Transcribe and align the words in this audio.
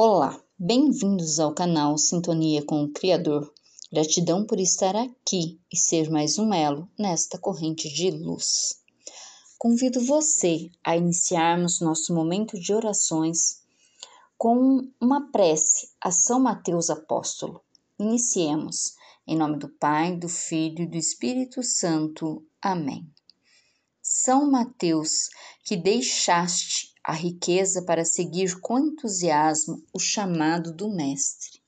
Olá, 0.00 0.40
bem-vindos 0.56 1.40
ao 1.40 1.52
canal 1.52 1.98
Sintonia 1.98 2.64
com 2.64 2.84
o 2.84 2.92
Criador. 2.92 3.52
Gratidão 3.92 4.46
por 4.46 4.60
estar 4.60 4.94
aqui 4.94 5.60
e 5.72 5.76
ser 5.76 6.08
mais 6.08 6.38
um 6.38 6.54
elo 6.54 6.88
nesta 6.96 7.36
corrente 7.36 7.92
de 7.92 8.12
luz. 8.12 8.80
Convido 9.58 10.00
você 10.00 10.70
a 10.84 10.96
iniciarmos 10.96 11.80
nosso 11.80 12.14
momento 12.14 12.60
de 12.60 12.72
orações 12.72 13.64
com 14.36 14.88
uma 15.00 15.32
prece 15.32 15.88
a 16.00 16.12
São 16.12 16.38
Mateus 16.38 16.90
Apóstolo. 16.90 17.60
Iniciemos. 17.98 18.94
Em 19.26 19.36
nome 19.36 19.58
do 19.58 19.68
Pai, 19.68 20.14
do 20.14 20.28
Filho 20.28 20.84
e 20.84 20.86
do 20.86 20.96
Espírito 20.96 21.60
Santo. 21.64 22.46
Amém. 22.62 23.04
São 24.00 24.48
Mateus, 24.48 25.28
que 25.64 25.76
deixaste 25.76 26.94
a 27.08 27.12
riqueza 27.14 27.80
para 27.80 28.04
seguir 28.04 28.60
com 28.60 28.78
entusiasmo 28.78 29.82
o 29.94 29.98
chamado 29.98 30.74
do 30.74 30.90
Mestre. 30.90 31.58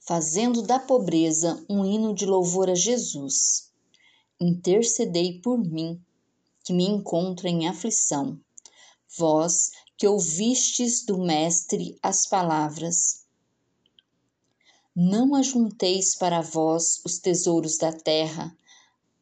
Fazendo 0.00 0.60
da 0.60 0.80
pobreza 0.80 1.64
um 1.70 1.84
hino 1.84 2.12
de 2.12 2.26
louvor 2.26 2.68
a 2.68 2.74
Jesus, 2.74 3.70
intercedei 4.40 5.40
por 5.40 5.56
mim, 5.56 6.04
que 6.64 6.72
me 6.72 6.84
encontro 6.84 7.46
em 7.46 7.68
aflição. 7.68 8.40
Vós 9.16 9.70
que 9.96 10.08
ouvistes 10.08 11.04
do 11.04 11.16
Mestre 11.16 11.96
as 12.02 12.26
palavras, 12.26 13.24
não 14.96 15.36
ajunteis 15.36 16.16
para 16.16 16.40
vós 16.40 17.00
os 17.04 17.20
tesouros 17.20 17.78
da 17.78 17.92
terra, 17.92 18.52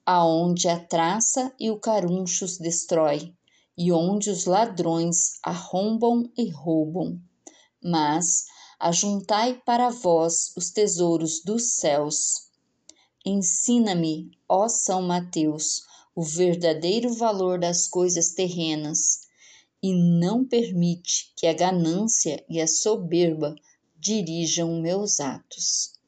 aonde 0.05 0.69
a 0.69 0.79
traça 0.79 1.55
e 1.59 1.71
o 1.71 1.79
caruncho 1.79 2.45
os 2.45 2.59
destrói, 2.59 3.33
e 3.77 3.93
onde 3.93 4.31
os 4.31 4.45
ladrões 4.45 5.39
arrombam 5.43 6.31
e 6.37 6.51
roubam. 6.51 7.21
Mas 7.83 8.45
ajuntai 8.79 9.61
para 9.65 9.91
vós 9.91 10.53
os 10.57 10.71
tesouros 10.71 11.43
dos 11.45 11.75
céus. 11.75 12.49
Ensina-me, 13.25 14.31
ó 14.49 14.69
São 14.69 15.03
Mateus, 15.03 15.83
o 16.15 16.23
verdadeiro 16.23 17.13
valor 17.15 17.59
das 17.59 17.87
coisas 17.87 18.33
terrenas, 18.33 19.29
e 19.83 19.95
não 19.95 20.45
permite 20.45 21.33
que 21.37 21.47
a 21.47 21.53
ganância 21.53 22.45
e 22.49 22.61
a 22.61 22.67
soberba 22.67 23.55
dirijam 23.99 24.81
meus 24.81 25.21
atos. 25.21 26.00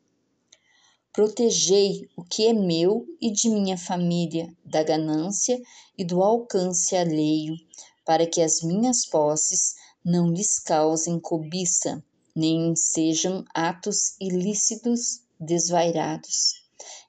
Protegei 1.12 2.08
o 2.16 2.24
que 2.24 2.46
é 2.46 2.54
meu 2.54 3.06
e 3.20 3.30
de 3.30 3.50
minha 3.50 3.76
família 3.76 4.50
da 4.64 4.82
ganância 4.82 5.60
e 5.96 6.04
do 6.04 6.22
alcance 6.22 6.96
alheio, 6.96 7.54
para 8.02 8.26
que 8.26 8.40
as 8.40 8.62
minhas 8.62 9.04
posses 9.04 9.74
não 10.02 10.32
lhes 10.32 10.58
causem 10.58 11.20
cobiça, 11.20 12.02
nem 12.34 12.74
sejam 12.74 13.44
atos 13.52 14.16
ilícitos 14.18 15.20
desvairados. 15.38 16.62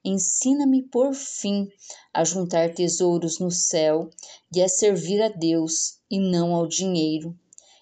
Ensina-me, 0.03 0.83
por 0.83 1.13
fim, 1.13 1.71
a 2.13 2.25
juntar 2.25 2.73
tesouros 2.73 3.39
no 3.39 3.49
céu 3.49 4.09
e 4.53 4.61
a 4.61 4.67
servir 4.67 5.21
a 5.21 5.29
Deus 5.29 5.99
e 6.11 6.19
não 6.19 6.53
ao 6.53 6.67
dinheiro. 6.67 7.33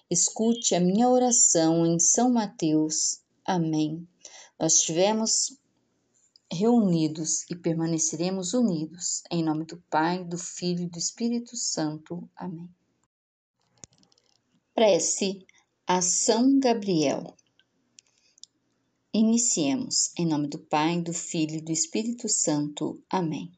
Escute 0.08 0.76
a 0.76 0.80
minha 0.80 1.08
oração 1.08 1.84
em 1.84 1.98
São 1.98 2.30
Mateus. 2.30 3.20
Amém. 3.44 4.06
Nós 4.56 4.80
tivemos 4.82 5.58
reunidos 6.52 7.44
e 7.50 7.56
permaneceremos 7.56 8.52
unidos. 8.52 9.22
Em 9.30 9.42
nome 9.42 9.64
do 9.64 9.78
Pai, 9.90 10.22
do 10.22 10.36
Filho 10.36 10.82
e 10.82 10.88
do 10.88 10.98
Espírito 10.98 11.56
Santo. 11.56 12.28
Amém. 12.36 12.68
Prece 14.74 15.46
a 15.86 16.02
São 16.02 16.58
Gabriel. 16.60 17.34
Iniciemos. 19.14 20.12
Em 20.18 20.26
nome 20.26 20.48
do 20.48 20.58
Pai, 20.58 21.00
do 21.00 21.12
Filho 21.12 21.56
e 21.56 21.60
do 21.60 21.72
Espírito 21.72 22.28
Santo. 22.28 23.02
Amém. 23.10 23.50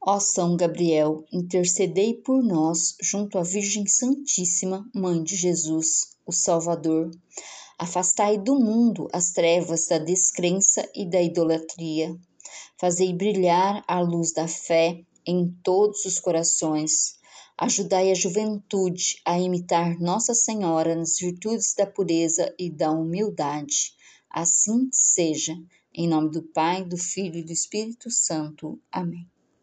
Ó 0.00 0.18
São 0.18 0.56
Gabriel, 0.56 1.24
intercedei 1.32 2.14
por 2.14 2.42
nós 2.42 2.96
junto 3.00 3.38
à 3.38 3.42
Virgem 3.44 3.86
Santíssima, 3.86 4.88
Mãe 4.92 5.22
de 5.22 5.36
Jesus, 5.36 6.16
o 6.26 6.32
Salvador 6.32 7.10
Afastai 7.82 8.38
do 8.38 8.60
mundo 8.60 9.08
as 9.12 9.32
trevas 9.32 9.88
da 9.88 9.98
descrença 9.98 10.88
e 10.94 11.04
da 11.04 11.20
idolatria. 11.20 12.16
Fazei 12.78 13.12
brilhar 13.12 13.82
a 13.88 13.98
luz 13.98 14.32
da 14.32 14.46
fé 14.46 15.02
em 15.26 15.50
todos 15.64 16.04
os 16.04 16.20
corações. 16.20 17.16
Ajudai 17.58 18.12
a 18.12 18.14
juventude 18.14 19.20
a 19.24 19.36
imitar 19.36 19.98
Nossa 19.98 20.32
Senhora 20.32 20.94
nas 20.94 21.18
virtudes 21.18 21.74
da 21.74 21.84
pureza 21.84 22.54
e 22.56 22.70
da 22.70 22.92
humildade. 22.92 23.96
Assim 24.30 24.88
seja. 24.92 25.58
Em 25.92 26.06
nome 26.06 26.30
do 26.30 26.40
Pai, 26.40 26.84
do 26.84 26.96
Filho 26.96 27.38
e 27.38 27.42
do 27.42 27.50
Espírito 27.50 28.12
Santo. 28.12 28.80
Amém. 28.92 29.26